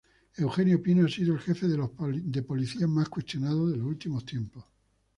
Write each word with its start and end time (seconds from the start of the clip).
Eugenio 0.39 0.81
Pino 0.81 1.05
ha 1.05 1.07
sido 1.07 1.35
el 1.35 1.39
jefe 1.41 1.67
de 1.67 2.41
Policía 2.41 2.87
más 2.87 3.07
cuestionado 3.07 3.67
de 3.69 3.77
los 3.77 3.85
últimos 3.85 4.25
tiempos. 4.25 4.65